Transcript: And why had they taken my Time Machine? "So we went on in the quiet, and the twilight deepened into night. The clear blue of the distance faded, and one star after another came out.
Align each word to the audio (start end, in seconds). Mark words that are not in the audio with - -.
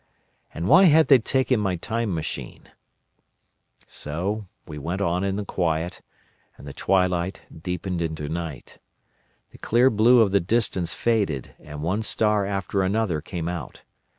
And 0.51 0.67
why 0.67 0.85
had 0.85 1.09
they 1.09 1.19
taken 1.19 1.59
my 1.59 1.75
Time 1.75 2.11
Machine? 2.15 2.71
"So 3.85 4.47
we 4.65 4.79
went 4.79 4.99
on 4.99 5.23
in 5.23 5.35
the 5.35 5.45
quiet, 5.45 6.01
and 6.57 6.67
the 6.67 6.73
twilight 6.73 7.43
deepened 7.55 8.01
into 8.01 8.27
night. 8.27 8.79
The 9.51 9.59
clear 9.59 9.91
blue 9.91 10.21
of 10.21 10.31
the 10.31 10.39
distance 10.39 10.95
faded, 10.95 11.53
and 11.59 11.83
one 11.83 12.01
star 12.01 12.47
after 12.47 12.81
another 12.81 13.21
came 13.21 13.47
out. 13.47 13.83